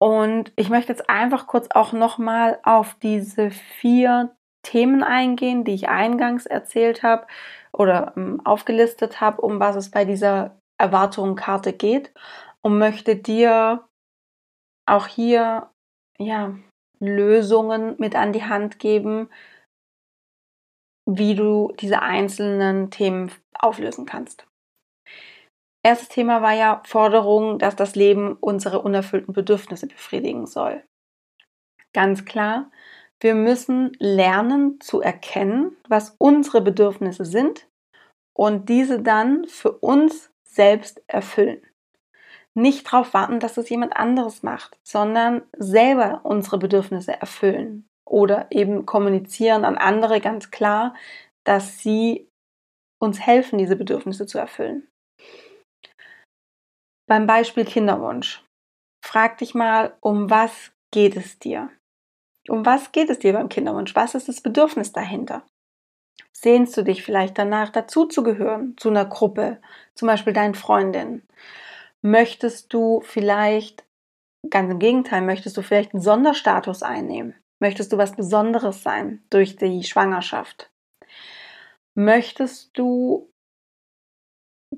[0.00, 5.88] Und ich möchte jetzt einfach kurz auch nochmal auf diese vier Themen eingehen, die ich
[5.88, 7.26] eingangs erzählt habe
[7.72, 12.12] oder ähm, aufgelistet habe, um was es bei dieser Erwartungskarte geht
[12.62, 13.86] und möchte dir
[14.86, 15.70] auch hier
[16.18, 16.54] ja
[17.02, 19.28] Lösungen mit an die Hand geben,
[21.04, 24.46] wie du diese einzelnen Themen auflösen kannst.
[25.84, 30.84] Erstes Thema war ja Forderung, dass das Leben unsere unerfüllten Bedürfnisse befriedigen soll.
[31.92, 32.70] Ganz klar,
[33.20, 37.68] wir müssen lernen zu erkennen, was unsere Bedürfnisse sind
[38.32, 41.62] und diese dann für uns selbst erfüllen.
[42.54, 48.84] Nicht darauf warten, dass es jemand anderes macht, sondern selber unsere Bedürfnisse erfüllen oder eben
[48.84, 50.94] kommunizieren an andere ganz klar,
[51.44, 52.28] dass sie
[53.00, 54.86] uns helfen, diese Bedürfnisse zu erfüllen.
[57.08, 58.44] Beim Beispiel Kinderwunsch.
[59.04, 61.70] Frag dich mal, um was geht es dir?
[62.48, 63.94] Um was geht es dir beim Kinderwunsch?
[63.96, 65.44] Was ist das Bedürfnis dahinter?
[66.32, 69.60] Sehnst du dich vielleicht danach, dazuzugehören zu einer Gruppe,
[69.94, 71.22] zum Beispiel deinen Freundinnen?
[72.04, 73.84] Möchtest du vielleicht,
[74.50, 77.34] ganz im Gegenteil, möchtest du vielleicht einen Sonderstatus einnehmen?
[77.60, 80.72] Möchtest du was Besonderes sein durch die Schwangerschaft?
[81.94, 83.32] Möchtest du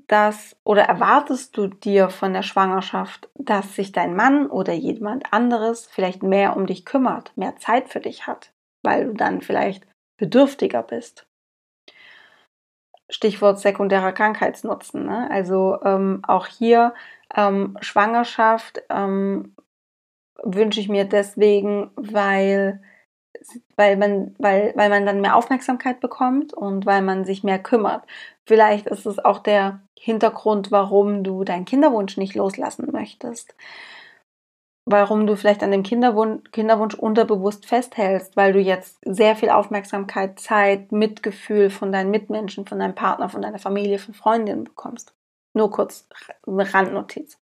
[0.07, 5.87] das oder erwartest du dir von der Schwangerschaft, dass sich dein Mann oder jemand anderes
[5.87, 10.83] vielleicht mehr um dich kümmert, mehr Zeit für dich hat, weil du dann vielleicht bedürftiger
[10.83, 11.25] bist?
[13.09, 15.05] Stichwort sekundärer Krankheitsnutzen.
[15.05, 15.29] Ne?
[15.29, 16.93] Also ähm, auch hier
[17.35, 19.55] ähm, Schwangerschaft ähm,
[20.43, 22.81] wünsche ich mir deswegen, weil,
[23.75, 28.03] weil, man, weil, weil man dann mehr Aufmerksamkeit bekommt und weil man sich mehr kümmert.
[28.45, 33.55] Vielleicht ist es auch der Hintergrund, warum du deinen Kinderwunsch nicht loslassen möchtest.
[34.87, 40.39] Warum du vielleicht an dem Kinderwunsch, Kinderwunsch unterbewusst festhältst, weil du jetzt sehr viel Aufmerksamkeit,
[40.39, 45.15] Zeit, Mitgefühl von deinen Mitmenschen, von deinem Partner, von deiner Familie, von Freundinnen bekommst.
[45.53, 46.07] Nur kurz
[46.45, 47.39] eine Randnotiz.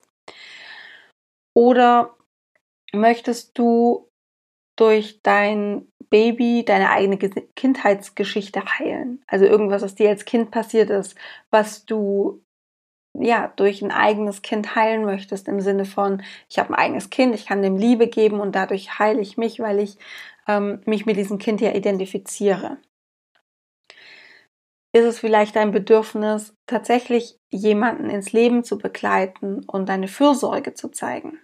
[1.54, 2.18] Oder
[2.92, 4.10] möchtest du
[4.76, 9.24] durch dein Baby deine eigene Kindheitsgeschichte heilen?
[9.28, 11.16] Also irgendwas, was dir als Kind passiert ist,
[11.52, 12.42] was du
[13.14, 17.36] ja durch ein eigenes Kind heilen möchtest im Sinne von ich habe ein eigenes Kind,
[17.36, 19.98] ich kann dem Liebe geben und dadurch heile ich mich, weil ich
[20.48, 22.78] ähm, mich mit diesem Kind ja identifiziere
[24.92, 30.90] ist es vielleicht dein Bedürfnis, tatsächlich jemanden ins Leben zu begleiten und deine Fürsorge zu
[30.90, 31.40] zeigen?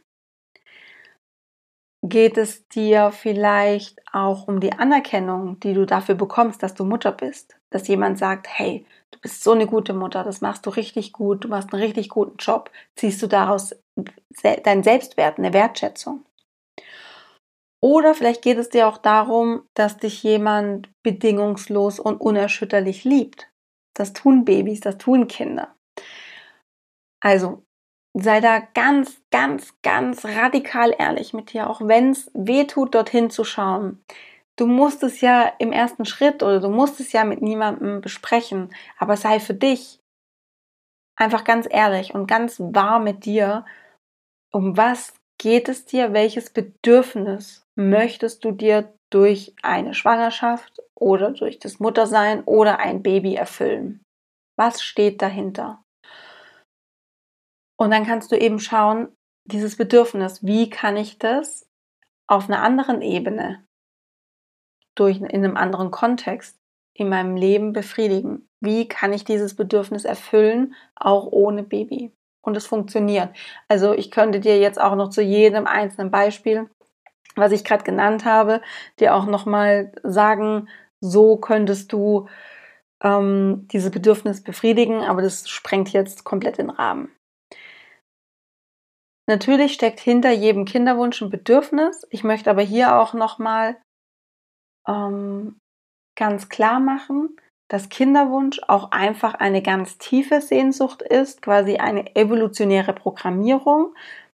[2.07, 7.11] Geht es dir vielleicht auch um die Anerkennung, die du dafür bekommst, dass du Mutter
[7.11, 7.57] bist?
[7.71, 11.43] Dass jemand sagt, hey, du bist so eine gute Mutter, das machst du richtig gut,
[11.43, 13.75] du machst einen richtig guten Job, ziehst du daraus
[14.43, 16.23] deinen Selbstwert, eine Wertschätzung?
[17.81, 23.49] Oder vielleicht geht es dir auch darum, dass dich jemand bedingungslos und unerschütterlich liebt.
[23.95, 25.75] Das tun Babys, das tun Kinder.
[27.19, 27.64] Also
[28.17, 33.29] sei da ganz, ganz, ganz radikal ehrlich mit dir, auch wenn es weh tut, dorthin
[33.29, 34.03] zu schauen.
[34.55, 38.73] Du musst es ja im ersten Schritt oder du musst es ja mit niemandem besprechen,
[38.97, 39.99] aber sei für dich
[41.17, 43.65] einfach ganz ehrlich und ganz wahr mit dir,
[44.51, 51.59] um was geht es dir, welches Bedürfnis möchtest du dir durch eine Schwangerschaft oder durch
[51.59, 54.01] das Muttersein oder ein Baby erfüllen?
[54.57, 55.84] Was steht dahinter?
[57.77, 59.09] Und dann kannst du eben schauen,
[59.45, 61.67] dieses Bedürfnis, wie kann ich das
[62.27, 63.63] auf einer anderen Ebene,
[64.95, 66.57] durch, in einem anderen Kontext
[66.93, 68.47] in meinem Leben befriedigen?
[68.61, 72.11] Wie kann ich dieses Bedürfnis erfüllen, auch ohne Baby?
[72.41, 73.35] Und es funktioniert.
[73.67, 76.69] Also ich könnte dir jetzt auch noch zu jedem einzelnen Beispiel
[77.35, 78.61] was ich gerade genannt habe,
[78.99, 82.27] dir auch nochmal sagen, so könntest du
[83.03, 87.11] ähm, dieses Bedürfnis befriedigen, aber das sprengt jetzt komplett den Rahmen.
[89.27, 92.05] Natürlich steckt hinter jedem Kinderwunsch ein Bedürfnis.
[92.11, 93.77] Ich möchte aber hier auch nochmal
[94.87, 95.57] ähm,
[96.15, 97.35] ganz klar machen,
[97.69, 103.95] dass Kinderwunsch auch einfach eine ganz tiefe Sehnsucht ist, quasi eine evolutionäre Programmierung,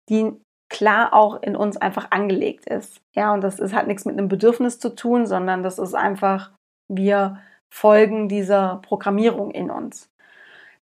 [0.09, 0.33] die
[0.69, 3.01] klar auch in uns einfach angelegt ist.
[3.15, 6.51] Ja, und das ist, hat nichts mit einem Bedürfnis zu tun, sondern das ist einfach,
[6.91, 7.41] wir
[7.73, 10.09] folgen dieser Programmierung in uns.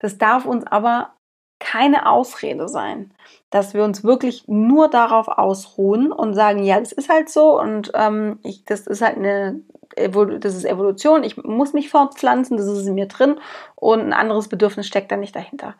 [0.00, 1.14] Das darf uns aber
[1.62, 3.12] keine Ausrede sein,
[3.50, 7.92] dass wir uns wirklich nur darauf ausruhen und sagen, ja, das ist halt so und
[7.94, 9.62] ähm, ich, das ist halt eine
[9.94, 13.38] das ist Evolution, ich muss mich fortpflanzen, das ist in mir drin
[13.76, 15.74] und ein anderes Bedürfnis steckt da nicht dahinter.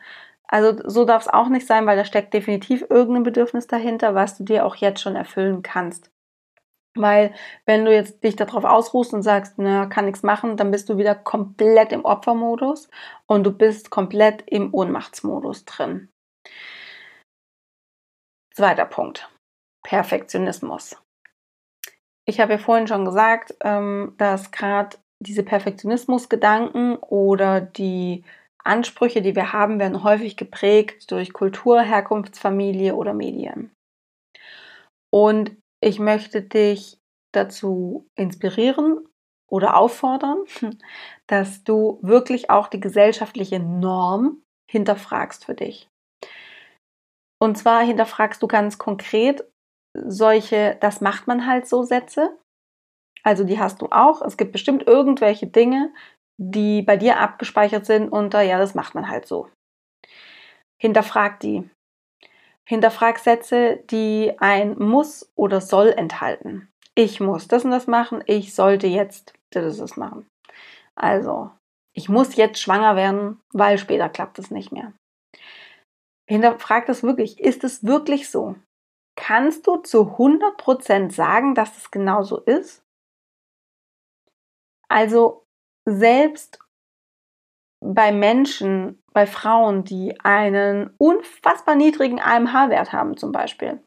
[0.46, 4.36] Also so darf es auch nicht sein, weil da steckt definitiv irgendein Bedürfnis dahinter, was
[4.36, 6.11] du dir auch jetzt schon erfüllen kannst.
[6.94, 10.88] Weil wenn du jetzt dich darauf ausruhst und sagst, na, kann nichts machen, dann bist
[10.88, 12.88] du wieder komplett im Opfermodus
[13.26, 16.10] und du bist komplett im Ohnmachtsmodus drin.
[18.54, 19.30] Zweiter Punkt.
[19.82, 20.96] Perfektionismus.
[22.26, 28.24] Ich habe ja vorhin schon gesagt, ähm, dass gerade diese Perfektionismusgedanken oder die
[28.64, 33.72] Ansprüche, die wir haben, werden häufig geprägt durch Kultur, Herkunftsfamilie oder Medien.
[35.10, 36.98] Und ich möchte dich
[37.32, 39.06] dazu inspirieren
[39.50, 40.44] oder auffordern,
[41.26, 45.90] dass du wirklich auch die gesellschaftliche Norm hinterfragst für dich.
[47.40, 49.44] Und zwar hinterfragst du ganz konkret
[49.94, 52.38] solche, das macht man halt so Sätze.
[53.24, 54.22] Also die hast du auch.
[54.22, 55.92] Es gibt bestimmt irgendwelche Dinge,
[56.40, 59.50] die bei dir abgespeichert sind unter, ja, das macht man halt so.
[60.80, 61.68] Hinterfrag die.
[62.68, 66.68] Hinterfrag Sätze, die ein muss oder soll enthalten.
[66.94, 70.26] Ich muss das und das machen, ich sollte jetzt das, das machen.
[70.94, 71.50] Also,
[71.94, 74.92] ich muss jetzt schwanger werden, weil später klappt es nicht mehr.
[76.28, 77.40] Hinterfrag das wirklich.
[77.40, 78.56] Ist es wirklich so?
[79.16, 82.82] Kannst du zu 100% sagen, dass es genau so ist?
[84.88, 85.44] Also,
[85.86, 86.61] selbst
[87.82, 93.82] bei Menschen, bei Frauen, die einen unfassbar niedrigen AMH-Wert haben zum Beispiel.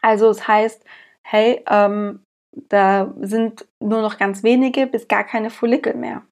[0.00, 0.84] Also es heißt,
[1.22, 6.22] hey, ähm, da sind nur noch ganz wenige bis gar keine Follikel mehr.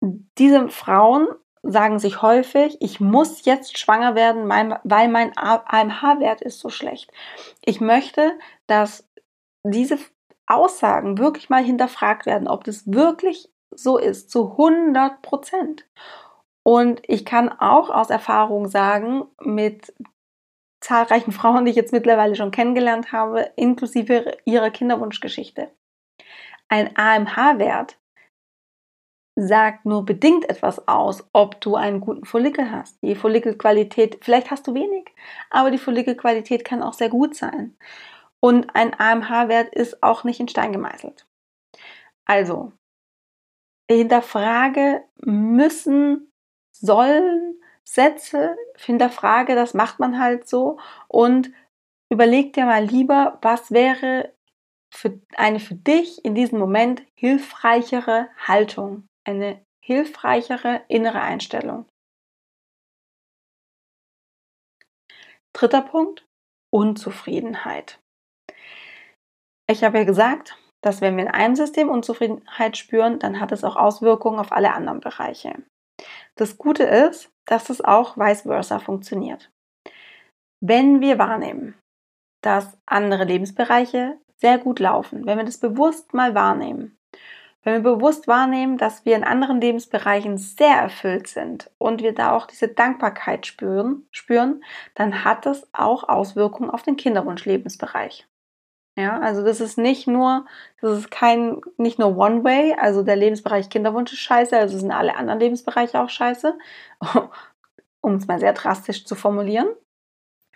[0.00, 1.28] Diese Frauen
[1.62, 7.12] sagen sich häufig, ich muss jetzt schwanger werden, weil mein AMH-Wert ist so schlecht.
[7.64, 9.08] Ich möchte, dass
[9.64, 9.98] diese
[10.46, 15.86] Aussagen wirklich mal hinterfragt werden, ob das wirklich so ist, zu 100 Prozent.
[16.64, 19.92] Und ich kann auch aus Erfahrung sagen, mit
[20.80, 25.70] zahlreichen Frauen, die ich jetzt mittlerweile schon kennengelernt habe, inklusive ihrer Kinderwunschgeschichte.
[26.68, 27.98] Ein AMH-Wert
[29.34, 33.02] sagt nur bedingt etwas aus, ob du einen guten Follikel hast.
[33.02, 35.10] Die Follikelqualität, vielleicht hast du wenig,
[35.50, 37.76] aber die Follikelqualität kann auch sehr gut sein.
[38.40, 41.26] Und ein AMH-Wert ist auch nicht in Stein gemeißelt.
[42.24, 42.72] Also,
[43.92, 46.30] hinterfrage müssen,
[46.72, 50.78] sollen Sätze, hinterfrage, das macht man halt so
[51.08, 51.52] und
[52.10, 54.34] überleg dir mal lieber, was wäre
[54.94, 61.86] für eine für dich in diesem Moment hilfreichere Haltung, eine hilfreichere innere Einstellung.
[65.54, 66.26] Dritter Punkt,
[66.70, 68.00] Unzufriedenheit.
[69.68, 73.64] Ich habe ja gesagt, dass wenn wir in einem System Unzufriedenheit spüren, dann hat es
[73.64, 75.54] auch Auswirkungen auf alle anderen Bereiche.
[76.36, 79.50] Das Gute ist, dass es auch vice versa funktioniert.
[80.60, 81.74] Wenn wir wahrnehmen,
[82.42, 86.96] dass andere Lebensbereiche sehr gut laufen, wenn wir das bewusst mal wahrnehmen,
[87.64, 92.32] wenn wir bewusst wahrnehmen, dass wir in anderen Lebensbereichen sehr erfüllt sind und wir da
[92.32, 94.64] auch diese Dankbarkeit spüren, spüren,
[94.94, 98.26] dann hat das auch Auswirkungen auf den Kinderwunsch-Lebensbereich.
[98.96, 100.44] Ja, also das ist nicht nur,
[100.82, 104.90] das ist kein, nicht nur One Way, also der Lebensbereich Kinderwunsch ist scheiße, also sind
[104.90, 106.58] alle anderen Lebensbereiche auch scheiße,
[108.02, 109.68] um es mal sehr drastisch zu formulieren,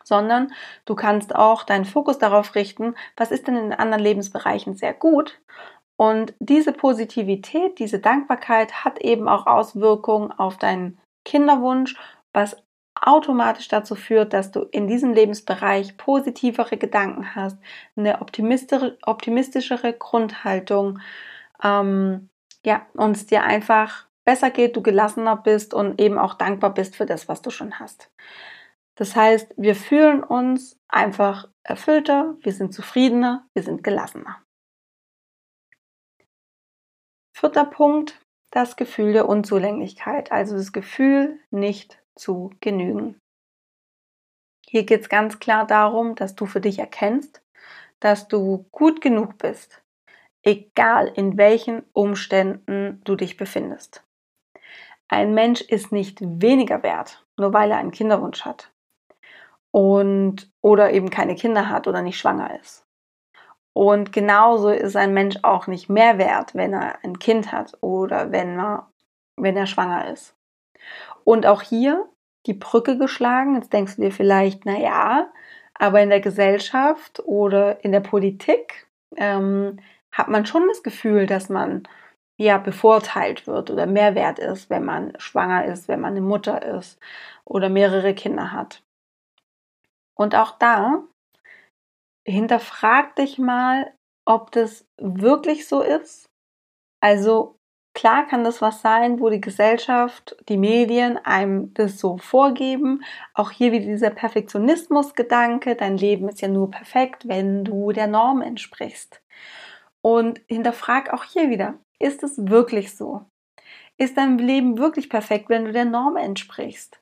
[0.04, 0.52] sondern
[0.84, 5.40] du kannst auch deinen Fokus darauf richten, was ist denn in anderen Lebensbereichen sehr gut?
[5.96, 11.96] Und diese Positivität, diese Dankbarkeit hat eben auch Auswirkungen auf deinen Kinderwunsch,
[12.34, 12.56] was
[13.02, 17.58] automatisch dazu führt, dass du in diesem Lebensbereich positivere Gedanken hast,
[17.96, 21.00] eine optimistischere Grundhaltung,
[21.62, 22.28] ähm,
[22.64, 26.96] ja, und es dir einfach besser geht, du gelassener bist und eben auch dankbar bist
[26.96, 28.10] für das, was du schon hast.
[28.96, 34.42] Das heißt, wir fühlen uns einfach erfüllter, wir sind zufriedener, wir sind gelassener.
[37.36, 43.20] Vierter Punkt, das Gefühl der Unzulänglichkeit, also das Gefühl, nicht zu genügen.
[44.68, 47.42] Hier geht es ganz klar darum, dass du für dich erkennst,
[48.00, 49.82] dass du gut genug bist,
[50.42, 54.02] egal in welchen Umständen du dich befindest.
[55.08, 58.72] Ein Mensch ist nicht weniger wert, nur weil er einen Kinderwunsch hat
[59.70, 62.84] und oder eben keine Kinder hat oder nicht schwanger ist.
[63.72, 68.32] Und genauso ist ein Mensch auch nicht mehr wert, wenn er ein Kind hat oder
[68.32, 68.90] wenn er,
[69.36, 70.34] wenn er schwanger ist.
[71.26, 72.08] Und auch hier
[72.46, 73.56] die Brücke geschlagen.
[73.56, 75.32] Jetzt denkst du dir vielleicht, na ja,
[75.74, 79.80] aber in der Gesellschaft oder in der Politik ähm,
[80.12, 81.82] hat man schon das Gefühl, dass man
[82.36, 86.62] ja bevorteilt wird oder mehr wert ist, wenn man schwanger ist, wenn man eine Mutter
[86.62, 87.00] ist
[87.44, 88.84] oder mehrere Kinder hat.
[90.14, 91.02] Und auch da
[92.24, 93.92] hinterfrag dich mal,
[94.24, 96.30] ob das wirklich so ist.
[97.00, 97.58] Also
[97.96, 103.02] klar kann das was sein, wo die Gesellschaft, die Medien einem das so vorgeben.
[103.32, 108.42] Auch hier wieder dieser Perfektionismus-Gedanke, dein Leben ist ja nur perfekt, wenn du der Norm
[108.42, 109.22] entsprichst.
[110.02, 113.24] Und hinterfrag auch hier wieder, ist es wirklich so?
[113.96, 117.00] Ist dein Leben wirklich perfekt, wenn du der Norm entsprichst?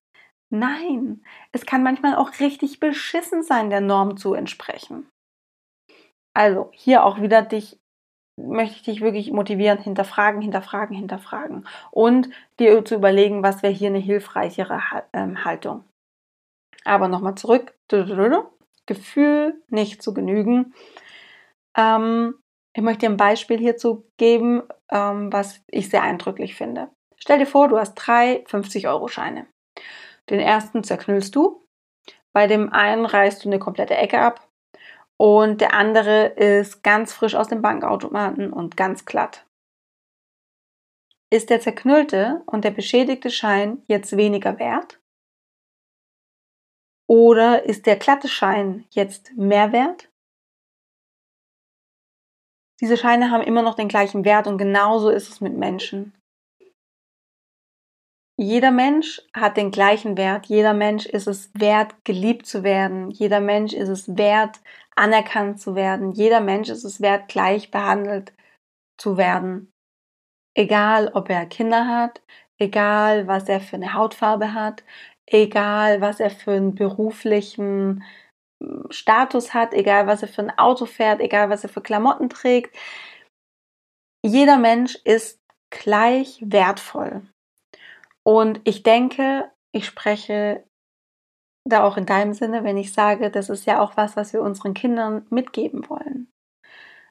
[0.49, 5.09] Nein, es kann manchmal auch richtig beschissen sein, der Norm zu entsprechen.
[6.35, 7.81] Also hier auch wieder dich,
[8.37, 12.29] möchte ich dich wirklich motivieren, hinterfragen, hinterfragen, hinterfragen und
[12.59, 14.81] dir zu überlegen, was wäre hier eine hilfreichere
[15.13, 15.85] ähm, Haltung.
[16.85, 17.75] Aber nochmal zurück,
[18.87, 20.75] Gefühl nicht zu genügen.
[21.77, 22.35] Ähm,
[22.75, 26.91] ich möchte dir ein Beispiel hierzu geben, ähm, was ich sehr eindrücklich finde.
[27.17, 29.47] Stell dir vor, du hast drei 50-Euro-Scheine.
[30.29, 31.65] Den ersten zerknüllst du,
[32.33, 34.44] bei dem einen reißt du eine komplette Ecke ab
[35.17, 39.47] und der andere ist ganz frisch aus dem Bankautomaten und ganz glatt.
[41.31, 45.01] Ist der zerknüllte und der beschädigte Schein jetzt weniger wert?
[47.07, 50.11] Oder ist der glatte Schein jetzt mehr wert?
[52.81, 56.15] Diese Scheine haben immer noch den gleichen Wert und genauso ist es mit Menschen.
[58.37, 60.47] Jeder Mensch hat den gleichen Wert.
[60.47, 63.11] Jeder Mensch ist es wert, geliebt zu werden.
[63.11, 64.61] Jeder Mensch ist es wert,
[64.97, 66.13] anerkannt zu werden.
[66.13, 68.33] Jeder Mensch ist es wert, gleich behandelt
[68.99, 69.73] zu werden.
[70.57, 72.23] Egal, ob er Kinder hat,
[72.59, 74.85] egal, was er für eine Hautfarbe hat,
[75.27, 78.05] egal, was er für einen beruflichen
[78.63, 82.29] hm, Status hat, egal, was er für ein Auto fährt, egal, was er für Klamotten
[82.29, 82.77] trägt.
[84.25, 87.23] Jeder Mensch ist gleich wertvoll.
[88.27, 90.65] Und ich denke, ich spreche
[91.67, 94.43] da auch in deinem Sinne, wenn ich sage, das ist ja auch was, was wir
[94.43, 96.31] unseren Kindern mitgeben wollen.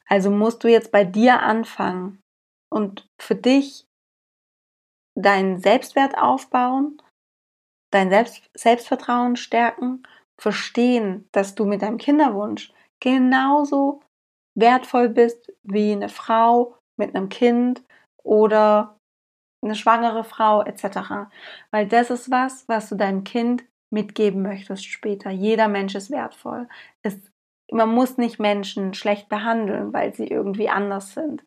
[0.07, 2.21] Also musst du jetzt bei dir anfangen
[2.71, 3.85] und für dich
[5.15, 7.01] deinen Selbstwert aufbauen,
[7.91, 10.03] dein Selbst Selbstvertrauen stärken,
[10.39, 14.01] verstehen, dass du mit deinem Kinderwunsch genauso
[14.55, 17.83] wertvoll bist wie eine Frau mit einem Kind
[18.23, 18.97] oder
[19.63, 21.29] eine schwangere Frau etc.
[21.71, 25.29] Weil das ist was, was du deinem Kind mitgeben möchtest später.
[25.29, 26.67] Jeder Mensch ist wertvoll.
[27.03, 27.17] Es,
[27.71, 31.43] man muss nicht Menschen schlecht behandeln, weil sie irgendwie anders sind,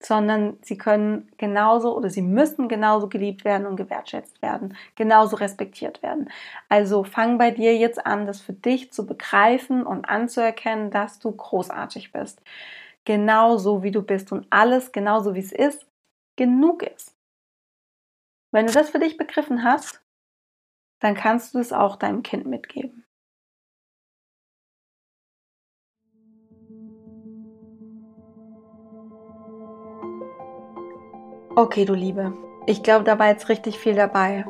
[0.00, 6.02] sondern sie können genauso oder sie müssen genauso geliebt werden und gewertschätzt werden, genauso respektiert
[6.02, 6.30] werden.
[6.68, 11.32] Also fang bei dir jetzt an, das für dich zu begreifen und anzuerkennen, dass du
[11.32, 12.40] großartig bist.
[13.04, 15.86] Genauso wie du bist und alles genauso wie es ist,
[16.36, 17.17] genug ist.
[18.50, 20.02] Wenn du das für dich begriffen hast,
[21.00, 23.04] dann kannst du es auch deinem Kind mitgeben.
[31.54, 32.32] Okay, du Liebe,
[32.66, 34.46] ich glaube, da war jetzt richtig viel dabei.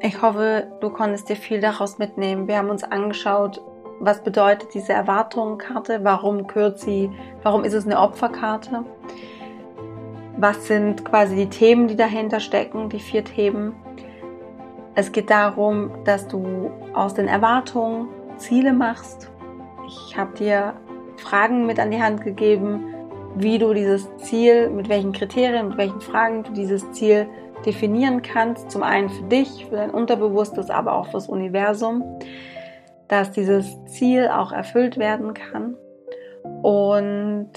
[0.00, 2.46] Ich hoffe, du konntest dir viel daraus mitnehmen.
[2.46, 3.60] Wir haben uns angeschaut,
[4.00, 7.10] was bedeutet diese Erwartungskarte, warum gehört sie,
[7.42, 8.84] warum ist es eine Opferkarte
[10.42, 13.74] was sind quasi die Themen, die dahinter stecken, die vier Themen.
[14.96, 19.30] Es geht darum, dass du aus den Erwartungen Ziele machst.
[19.86, 20.74] Ich habe dir
[21.16, 22.84] Fragen mit an die Hand gegeben,
[23.36, 27.28] wie du dieses Ziel, mit welchen Kriterien, mit welchen Fragen du dieses Ziel
[27.64, 28.68] definieren kannst.
[28.68, 32.18] Zum einen für dich, für dein Unterbewusstes, aber auch fürs Universum,
[33.06, 35.76] dass dieses Ziel auch erfüllt werden kann.
[36.62, 37.52] Und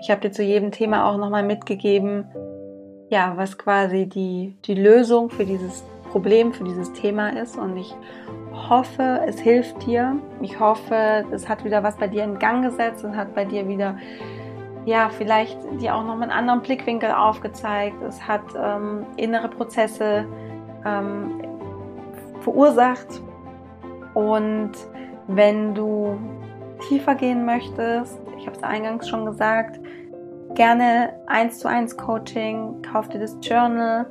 [0.00, 2.24] ich habe dir zu jedem Thema auch nochmal mitgegeben,
[3.10, 7.56] ja, was quasi die, die Lösung für dieses Problem, für dieses Thema ist.
[7.56, 7.94] Und ich
[8.52, 10.16] hoffe, es hilft dir.
[10.42, 13.66] Ich hoffe, es hat wieder was bei dir in Gang gesetzt und hat bei dir
[13.66, 13.96] wieder,
[14.84, 18.02] ja, vielleicht dir auch nochmal einen anderen Blickwinkel aufgezeigt.
[18.02, 20.26] Es hat ähm, innere Prozesse
[20.84, 21.42] ähm,
[22.40, 23.22] verursacht.
[24.14, 24.72] Und
[25.28, 26.18] wenn du
[26.88, 29.80] tiefer gehen möchtest, ich habe es eingangs schon gesagt,
[30.58, 34.06] gerne 1 zu 1 Coaching, kauf dir das Journal.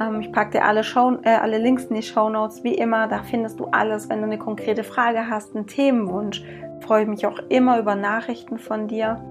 [0.00, 3.06] Ähm, ich packe dir alle, Show, äh, alle Links in die Show Notes, wie immer.
[3.06, 4.08] Da findest du alles.
[4.08, 6.42] Wenn du eine konkrete Frage hast, einen Themenwunsch,
[6.80, 9.22] freue ich mich auch immer über Nachrichten von dir.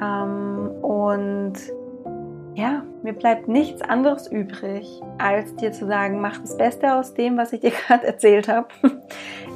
[0.00, 1.52] Ähm, und
[2.54, 7.36] ja, mir bleibt nichts anderes übrig, als dir zu sagen, mach das Beste aus dem,
[7.36, 8.68] was ich dir gerade erzählt habe.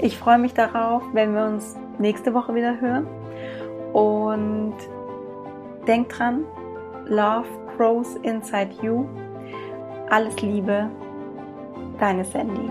[0.03, 3.07] Ich freue mich darauf, wenn wir uns nächste Woche wieder hören.
[3.95, 4.75] Und
[5.89, 6.45] denk dran,
[7.07, 9.09] Love grows inside you.
[10.11, 10.91] Alles Liebe,
[11.99, 12.71] deine Sandy.